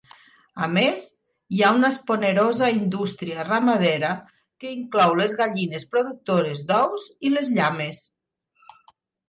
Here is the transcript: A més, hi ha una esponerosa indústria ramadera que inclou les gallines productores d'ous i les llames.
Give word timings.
A 0.67 0.67
més, 0.75 1.01
hi 1.55 1.59
ha 1.63 1.69
una 1.79 1.91
esponerosa 1.93 2.69
indústria 2.77 3.45
ramadera 3.51 4.11
que 4.65 4.73
inclou 4.79 5.15
les 5.21 5.37
gallines 5.45 5.87
productores 5.95 6.67
d'ous 6.73 7.09
i 7.31 7.35
les 7.39 7.57
llames. 7.61 8.05